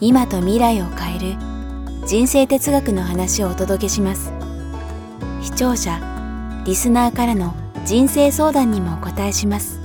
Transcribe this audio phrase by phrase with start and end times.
[0.00, 1.36] 今と未来を変える
[2.06, 4.32] 人生哲学の話をお届けします。
[5.40, 6.00] 視聴者
[6.66, 7.54] リスナーからの
[7.84, 9.78] 人生相談にもお答えします。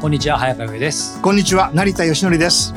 [0.00, 1.20] こんにちは早川由です。
[1.20, 2.72] こんにちは成田義則です。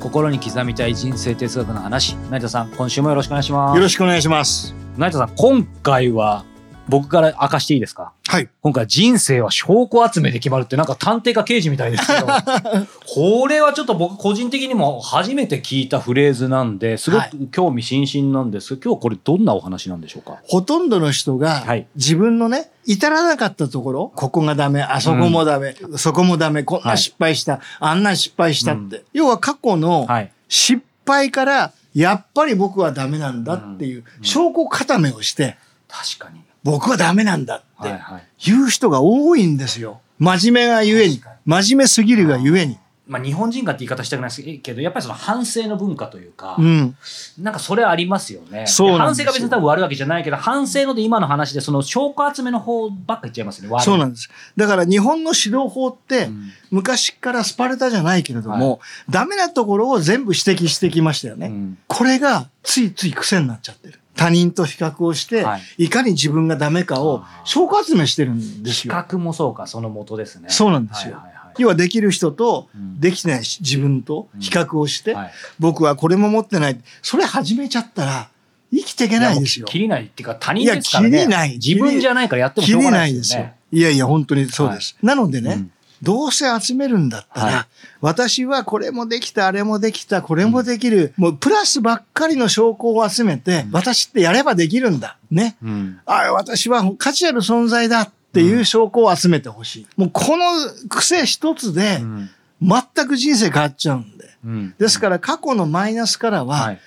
[0.00, 2.14] 心に刻みたい人生哲学の話。
[2.30, 3.76] 成田さん今週もよろしくお願いします。
[3.76, 4.74] よろしくお願いします。
[4.98, 6.44] 成田さん今回は
[6.88, 8.12] 僕から明かしていいですか？
[8.26, 8.48] はい。
[8.60, 12.26] 今回人生は証拠集めで決まるってなんか探偵か刑事みたいですけど。
[13.06, 20.38] これはちょっと僕個人的にも初めて聞いたフレーズなんですごく興味津々なんです今日これどんなお話なんでしょうか？
[20.44, 21.86] ほとんどの人がはい。
[21.94, 30.32] 自分のね至らなかったところここがダメあそこもダメ、そこもダメこんな失敗した、あんな失敗したって、要は過去のはい。
[30.48, 35.56] 失敗からやっぱり僕はダメなんだっていう証拠固めをして
[35.88, 38.22] 確かに僕はダメなんだってはいはい。
[38.44, 40.00] 言う人が多いんですよ。
[40.18, 41.20] 真面目がゆえに。
[41.44, 42.78] 真面目すぎるがゆえに。
[43.04, 46.96] まあ日本人かって言い方したくないですけどやっぱりその反省の文化というか、うん。
[47.38, 48.66] なんかそれありますよね。
[48.68, 53.82] 反省が別に多分悪いわけじゃないけど、反省ので今の話でその証拠集めの方ばっか言っちゃいますよね。
[53.82, 54.30] そうなんです。
[54.56, 56.52] だから日本の指導法って、うん。
[56.70, 61.48] 昔からスパルタじゃないけれども、ダメなところを全部指摘してきましたよね。
[61.48, 61.78] うん。
[61.88, 63.98] これがついつい癖になっちゃってる。
[64.22, 68.94] 他人と比較をして、はいい、かに自分がダメかを証拠集めしてるんです比よ。
[68.94, 70.48] 較もそうか、その元ですね。
[70.48, 76.80] そうなんですよはいはいはい要はできる人とうんできてない自分と比較をして、はい僕はこれも持ってない。
[77.02, 78.30] それ始めちゃったら
[78.72, 79.66] 生きていけないですよ。
[79.66, 81.10] 切りないっていうか他人ですからね。
[81.10, 83.56] いや切りない自分じゃないからやってもし切りょうがなないいですよですよね。。
[83.72, 84.96] いやいや、本当にそうです。
[85.02, 85.72] なのでね、うん
[86.02, 87.64] どうせ集めるんだったら、はい
[88.00, 95.18] 私はこれもできた、あれもできた、これもできる、もうプラスばっかりの証拠を集めて、私ってやればできるんだ。
[95.30, 95.56] ね。
[95.62, 99.86] うんあ私は価値ある存在だっていう証拠を集めてほしい。
[99.96, 100.44] もうこの
[100.88, 102.30] 癖一つでう、ん
[102.60, 104.24] 全く人生変わっちゃうんで。
[104.44, 106.80] うんですから過去のマイナスからは、はい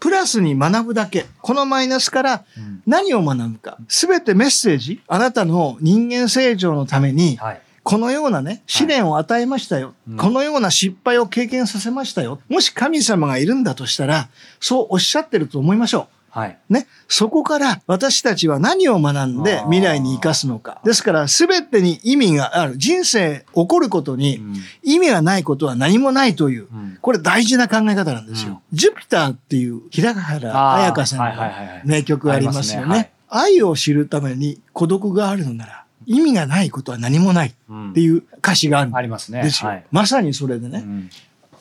[0.00, 1.26] プラスに学ぶだけ。
[1.42, 3.78] このマイナスからうん何を学ぶか。
[3.88, 5.00] すべてメッセージ。
[5.08, 7.60] あなたの人間成長のために、はい。
[7.88, 9.94] このようなね、試練を与えましたよ。
[10.06, 12.38] うんこのような失敗を経験させましたよ。
[12.50, 14.28] もし神様がいるんだとしたら、
[14.60, 16.58] そうおっしゃってると思いましょはい。
[16.68, 16.72] う。
[16.74, 16.86] ね。
[17.08, 20.82] そこから私たちは何を学んで未来に生かすのか。
[20.84, 22.76] ですから、すべてに意味がある。
[22.76, 26.66] 人生起こることにうん意味がないことは何もないという。
[26.70, 28.60] うんこれ大事な考え方なんですよ。
[28.70, 33.12] ジュピターっていう平原綾香さんはいはいはいはいの名曲がありますよね。
[33.30, 39.42] 愛を知るために孤独があるのなら、意味がないことは何もないうんっていう歌詞があるんありますね。
[39.42, 39.68] ですよ。
[39.70, 41.10] はいまさにそれでね、うん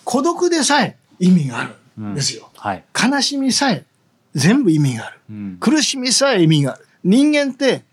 [0.05, 1.65] 孤独でさえ意味があ
[1.97, 2.49] るんですよ。
[2.55, 2.83] はい。
[2.97, 3.83] 悲しみさえ
[4.33, 5.19] 全部意味がある。
[5.29, 6.87] うん苦しみさえ意味がある。
[7.03, 7.83] 人間って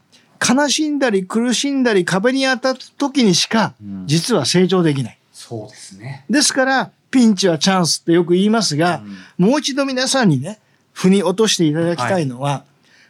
[0.40, 5.18] 悲しんだり苦しんだり壁に当たった時にしかうん実は成長できない。
[5.32, 6.24] そうですね。
[6.30, 9.02] ですから、ピンチはチャンスってよく言いますが、
[9.36, 10.60] もう一度皆さんにね、
[10.92, 12.64] 腑に落としていただきたいのは、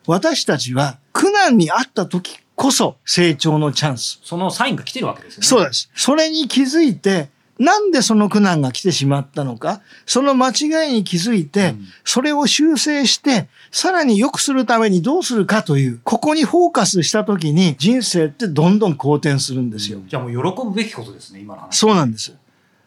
[0.07, 4.21] 私たちは苦難にあった時こそ成長のチャンス。
[4.23, 5.47] そのサインが来てるわけですよね。
[5.47, 5.91] そうです。
[5.95, 7.29] それに気づいて、
[7.59, 20.01] なんでその苦難が来てしまったのか、その間違いに気づいて、うんそれを修正して、さらに良くするためにどうするかという、ここにフォーカスした時に人生ってどんどん好転するんですよ。
[20.07, 21.77] じゃあもう喜ぶべきことですね、今の話。
[21.77, 22.35] そうなんです。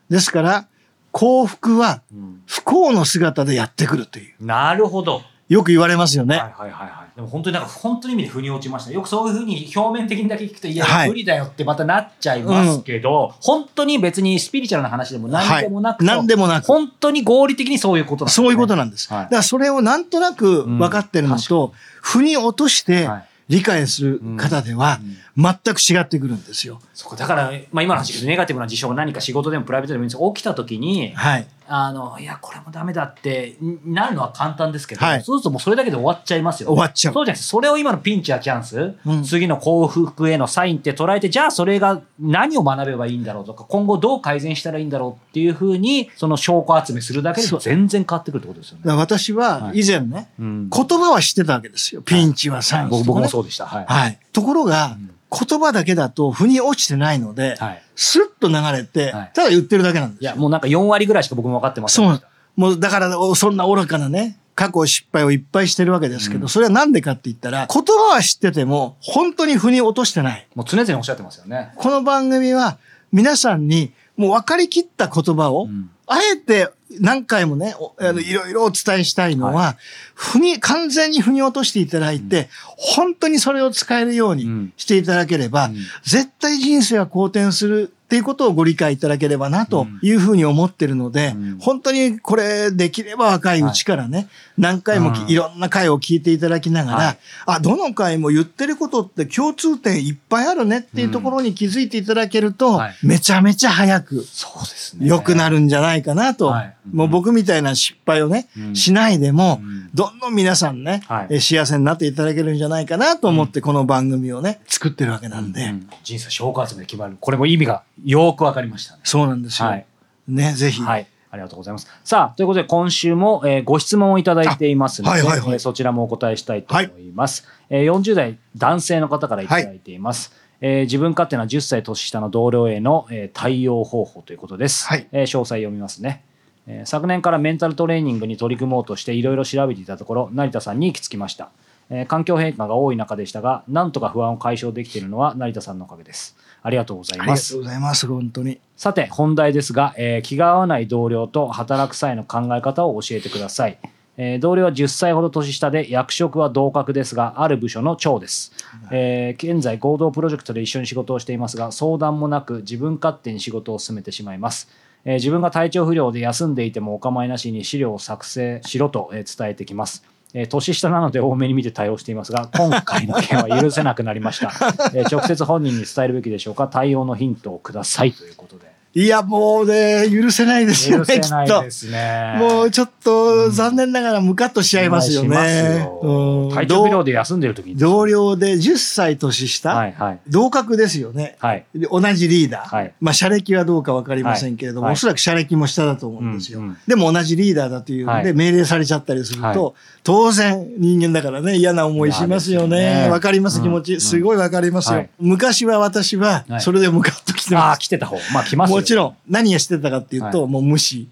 [0.09, 0.67] ですから、
[1.11, 4.45] 幸福はうん不幸の姿でやってくるという。
[4.45, 5.21] なるほど。
[5.49, 6.37] よく言われますよね。
[6.37, 7.06] はいはいはいはい。
[7.17, 8.91] でも本当になんか本当に意味で腑に落ちました。
[8.91, 11.09] よくそういうふうに表面的にだけ聞くと、いや、はい。
[11.09, 16.17] 無理だよってまたなっちゃいますけど、本当に別にスピリチュアルな話でも何でもなくと、はい。
[16.17, 18.45] 何でもなく本当に合理的にそういうことなんですね。
[18.45, 19.11] そういうことなんです。
[19.11, 19.23] はい。
[19.23, 21.73] だからそれをなんとなく分かってるのと、
[22.03, 23.25] 腑に落としてはい。
[23.49, 24.99] 理解する方では
[25.35, 25.43] うん。
[25.43, 26.79] 全く違ってくるんですよ。
[26.93, 31.47] そこだから、まあ、今の話でネガティブな事象が何か仕事でもプライベートでもいいんです起きた時に、はい。
[31.67, 35.21] あの、いや、これもダメだってなるのは簡単ですけど、はい。
[35.23, 37.13] そうするともうそれだけで終わっちゃいますよ、終わっちゃう。
[37.13, 39.23] そうじゃなくて、それを今のピンチやチャンス、うん。
[39.23, 48.93] 次の幸福へのサインって捉えて、じゃあそれが何を学べばいいんだろうとか、今後どう改善したらいいんだろうっていうふうに、その証拠集めするだけで全然変わってくるってことですよね。
[48.93, 50.69] 私は以前ね、うん。
[50.69, 52.01] 言葉は知ってたわけですよ。
[52.01, 53.65] ピンチはサイン、僕僕もそうでした。
[53.65, 53.85] はい。
[53.87, 54.19] はい。
[54.31, 54.97] ところが、
[55.31, 60.31] 言葉だけだと腑に落ちてないので、はいスッと流れて、はいただ言ってるだけなんですよ。
[60.31, 62.23] いや、もうなんか4割ぐらいしか僕も分かってませんそう。
[62.55, 70.47] もうだからそんな愚かなね、過去失敗をいっぱいしてるわけですけど、うんそれはなんでかって言ったら、言葉は知ってても、本当に腑に落としてない。
[70.53, 71.71] もう常々おっしゃってますよね。
[71.75, 72.77] この番組は
[73.11, 76.69] 皆さんにもう分かりきった言葉を、うんあえて
[76.99, 79.77] 何回もね、おあのいろいろお伝えしたいのは、
[80.15, 84.73] ふに、完全に腑に落としていただいて、本当にそれを使えるようにうん。
[84.77, 85.75] していただければ、うん。
[86.03, 91.57] 絶対人生は好転するっていうことをご理解いただければなというふうに思ってるので、うん。
[91.59, 97.17] 本当にこれできれば若いうちからね、何回もいろんな回を聞いていただきながら、はい。
[97.47, 102.95] あ、どの回も言ってることって共通点いっぱいあるねっていうところに気づいていただけると、はい。
[103.03, 105.05] めちゃめちゃ早くそうですね。
[105.05, 106.75] 良くなるんじゃないかなと、はい。
[106.89, 108.73] もう僕みたいな失敗をね、うん。
[108.73, 109.89] しないでも、うん。
[109.93, 111.01] どんどん皆さんね、
[111.41, 117.17] 幸せになっていただけるんじゃないかなと思ってこの番組をね、作ってるわけなんで、うん人生証拠集めで決まる。
[117.19, 119.01] これも意味がよくわかりましたね。
[119.03, 119.69] そうなんですよ。
[119.69, 119.85] はい。
[120.27, 120.81] ね、ぜひ。
[120.81, 121.07] はい。
[121.29, 121.87] ありがとうございます。
[122.03, 127.47] さあ、ということで今週も、えーご質問をいただいていますので、あはいはいはいえーそちらもお答えしたいと思います。
[127.69, 130.31] えー40代男性の方からいただいています。
[130.61, 134.87] えー自分勝手な10歳年下の同僚への、えー対応方法ということです。
[134.87, 136.23] はいえー詳細読みますね。
[136.65, 141.49] えー昨年からメンタルトレーニングに取り組もうとしていろいろ調べていたところ成田さんに行き着きました、
[141.89, 146.35] えー環境変化が多い中でしたがなんとか不安を解消できているのは成田さんのおかげです。
[146.63, 148.59] ありがとうございありがますとうございます、本当に。
[148.75, 153.77] さて本題ですが、えー気が合わない同僚と働く際の考え方を教えてください、
[154.17, 158.51] えー同僚は10歳ほど年下で役職は同格ですがある部署の長です、
[158.91, 164.67] えー現在合同プロジェクトで一緒に仕事をしていますが相談もなく自分勝手に仕事を進めてしまいます。
[165.05, 170.03] えー自分が体調不良で休んでいてもお構いなしに資料を作成しろとえー伝えてきます。
[170.39, 174.51] えー年下なので多めに見て対応していますが、今回の件は許せなくなりました。
[174.93, 176.67] えー直接本人に伝えるべきでしょうか？
[176.67, 178.76] 対応のヒントをくださいということで。
[178.97, 181.69] いや、もうね、許せないですよ許せね、きっとないで。
[181.69, 182.35] すね。
[182.39, 185.81] もうちょっと残念ながらムカッとしちゃいますよね。
[185.81, 187.77] ようん体調不良で休んでる時に。
[187.77, 190.19] 同僚で10歳年下、はいはい。
[190.27, 191.35] 同格ですよね。
[191.39, 191.65] はい。
[191.75, 192.75] で同じリーダー。
[192.75, 196.59] はいまあ、社歴はどうかわかりませんけれども、はいおそらく社歴も下だと思うんですよ。
[196.59, 199.73] うんうんでも同じリーダーだというので、はい命令されちゃったりすると、はい
[200.03, 203.03] 当然人間だからね、嫌な思いしますよね。
[203.03, 203.93] ねわかります、気持ち。
[203.95, 204.99] うんすごいわかりますよ。
[204.99, 207.79] はい昔は私はは、いそれでムカッときてああ、ます。
[207.79, 208.17] 来てた方。
[208.33, 211.09] まあ来ますよもちろん、何がしてたかっていうと、はもう無視。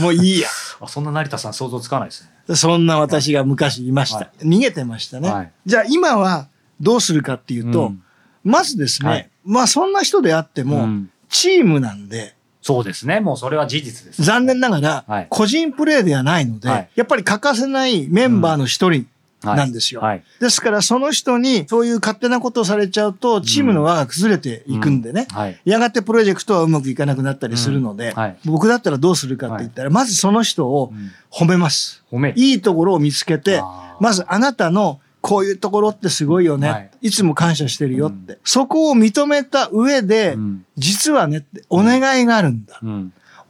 [0.00, 0.48] もういいや。
[0.80, 2.56] あそんな成田さん想像つかないですね。
[2.56, 4.18] そんな私が昔いました。
[4.18, 5.30] はい逃げてましたね。
[5.30, 6.48] はいじゃあ今は
[6.80, 8.02] どうするかっていうと、うん
[8.42, 13.20] まずですね、はいまあそんな人であっても、うんチームなんで、そうですね。
[13.20, 14.22] もうそれは事実です。
[14.22, 19.06] 残念ながらはい、個人プレーではないので、はいやっぱり欠かせないメンバーの一人はい
[19.42, 20.00] なんですよ。
[20.00, 20.22] はい。
[20.40, 25.60] ですからその人にそういう勝手なことをされちゃうと、チームの輪が崩れていくんでね、はい。
[25.64, 32.02] やがてプロジェクトはうまくいかなくなったりするので、うんはい僕だったらどうするかって言ったら、まずその人をうん褒めます。
[32.10, 32.40] 褒める。
[32.40, 33.62] いいところを見つけて
[34.00, 36.70] まずあなたのこういうところってすごいよね。
[36.70, 38.38] はいい、つも感謝してるよって。
[38.44, 42.80] そこを認めた上で、うん実はねお願いがあるんだ。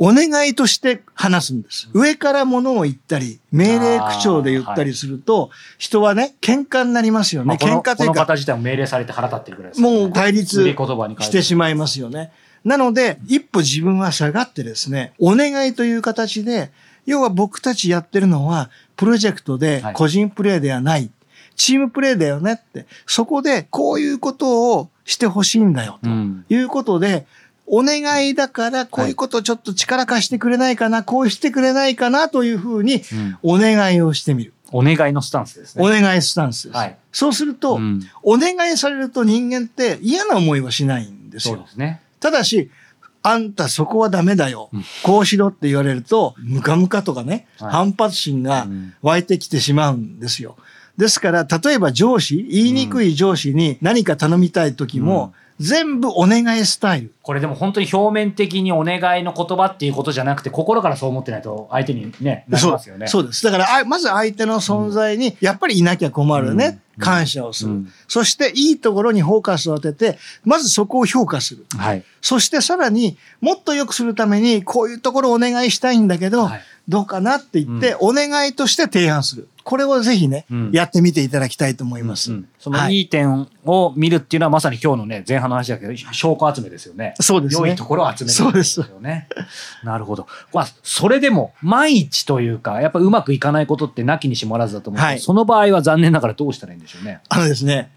[0.00, 0.08] うん。
[0.08, 1.88] お願いとして話すんです。
[1.92, 7.56] 上から物を言ったり、命令口調で言ったりすると、人はね、喧嘩になりますよね。
[7.60, 9.88] 喧嘩というか、この方自体も命令されて腹立ってるぐらいですね。
[10.00, 12.32] もう対立してしまいますよね。
[12.64, 16.70] なので、一歩自分は下がってですね、お願いという形で、
[17.06, 21.10] 要は僕たちやってるのは、プロジェクトではい個人プレーではない、
[21.56, 27.26] チームプレーだよねって、そこでこういうことをしてほしいんだよ、とうんいうことで、
[27.72, 34.52] お願いだから、こういうことちょっと力貸してくれないかな、こうしてくれないかなというふうに、うんお願いをしてみる。
[34.72, 35.84] お願いのスタンスですね。
[35.84, 36.76] お願いスタンスです。
[36.76, 41.70] はいそうすると、うんお願いされると人間って嫌な思いはしないんですよそうで。
[41.70, 42.00] すね。
[42.20, 42.70] ただし、
[43.22, 44.84] あんたそこはダメだようん。
[45.02, 50.56] こうしろって言われると、ムカムカとかね、はい反発心がうん湧いてきてしまうんですよ。
[50.96, 57.14] ですから、例えば上司、言いにくい上司に何か頼みたい時も、全部お願いスタイル。
[57.22, 63.06] これでも本当に表面的にお願いの言葉っていうことじゃなくて、心からそう思ってないと相手にね、なりそうますよね。
[63.06, 63.44] そうです。
[63.44, 66.66] だから、あまず相手の存在に、やっぱりいなきゃ困るね。
[66.66, 71.64] うん感謝をする、うんそして、いいところにフォーカスを当てて、まずそこを評価する。
[71.78, 72.04] はい。
[72.20, 79.48] そしてさらにもっと良くするためにこういうところをお願いしたいんだけど、はいどうかなって言って、お願いとして提案する。
[79.62, 82.32] これをぜひね、うんやってみていただきたいと思います。
[82.32, 87.14] うんそのはいいい点を見るっていうのはまさに今日のね、前半の話だけど、証拠集めですよね。
[87.20, 89.28] そうですね良いところを集めるそうですよね。
[89.82, 90.26] なるほど。
[90.52, 97.20] まあ、それでも、毎日というか、やっぱうまくいかないことってなきにしもあらずだと思うはいその場合は残念ながらどうしたらいいんでしょうね。
[97.28, 97.90] あのですね、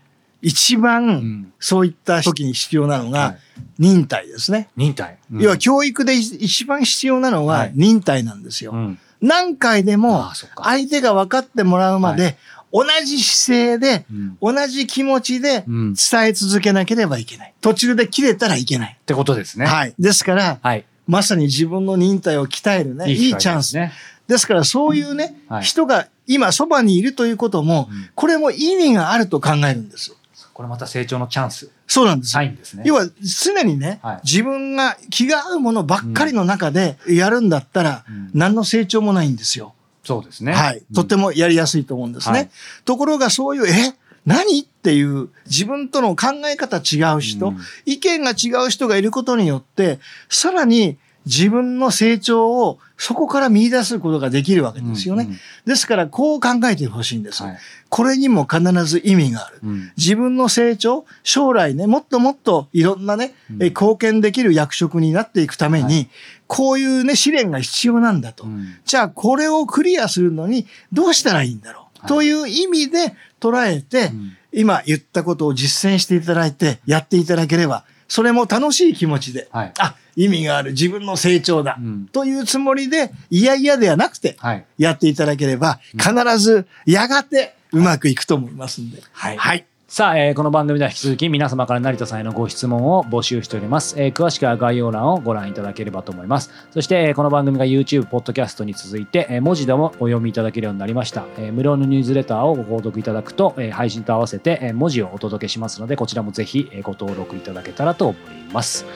[0.43, 1.53] 一う番ん。
[1.59, 3.37] そういった時に必要なのはがい
[3.79, 4.69] 忍耐ですね。
[4.75, 5.17] 忍耐。
[5.31, 8.71] うん要は教育で一番必要なのははい忍耐なんですよ。
[8.71, 8.99] うん。
[9.21, 10.31] 何回でも
[10.61, 12.37] 相手が分かってもらうまで、
[12.73, 17.53] 同じ姿勢で、うん同じ気持ちでうん伝え続けなければいけない。
[17.61, 18.97] 途中で切れたらいけない。
[19.01, 19.65] ってことですね。
[19.65, 19.93] はい。
[19.97, 20.85] ですから、はい。
[21.07, 23.67] まさに自分の忍耐を鍛えるね、いいチャンス。
[23.67, 23.93] ですね。
[24.27, 30.15] ですからそういうね、はい人が今そばにいるということも、うんこれも意味があると考えるんです。
[30.53, 31.69] これまた成長のチャンス。
[31.87, 32.31] そうなんです。
[32.31, 32.83] サインですね。
[32.85, 33.07] 要は
[33.43, 39.73] 常にね、はい自分が気が合うものばっかりの中でやるんだったら、うん何の成長もないんですよ。
[40.03, 40.53] そうですね。
[40.53, 40.83] はい。
[40.93, 42.37] とてもやりやすいと思うんですね。
[42.37, 42.49] はい
[42.85, 43.95] ところがそういう、え？
[44.25, 44.59] 何？
[44.61, 55.25] っていう自分との考え方違う人、うん意見が違う人がいることによって、さらに自分の成長をそこから見出すことができるわけですよね。
[55.25, 57.57] うんうんですからこう考えてほしいんです、はい。
[57.89, 59.59] これにも必ず意味がある。
[59.63, 59.91] うん。
[59.97, 63.63] 自分の成長、将来ね、もっともっといろんなね、うん。
[63.63, 66.05] え貢献できる役職になっていくために、は
[66.47, 68.43] こういうね、試練が必要なんだと。
[68.43, 68.75] うん。
[68.83, 72.09] じゃあ、これをクリアするのにどうしたらいいんだろう、はい。
[72.09, 74.37] という意味で捉えて、うん。
[74.51, 79.73] 今言ったことを実践していただいて、やっていただければ、それも楽しい気持ちで、はい。
[79.79, 84.65] あ、意味がある自分の成長だ、うんというつもりで、いやいやではなくて、はい。
[84.77, 89.01] やっていただければ、必ずやがてうまくいくと思いますんで。
[89.11, 89.65] はいはい。
[89.93, 93.93] さあ、えーこの番組では引き続き皆様から成田さんへのご質問を募集しております。
[94.01, 96.49] えー詳しくは概要欄をご覧いただければと思います。
[96.71, 101.25] そして、えーこの番組が YouTube、ポッドキャストに続いて、えー文字でもお読みいただけるようになりました。
[101.37, 108.87] えー無料のニュースレターをご購読いただくと、えー配信と合わせて、えー文字をお届けしますので、こちらもぜひ、えーご登録いただけたらと思います。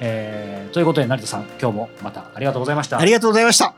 [0.00, 2.98] えーということで成田さん、今日もまたありがとうございました。
[2.98, 3.74] ありがとうございました。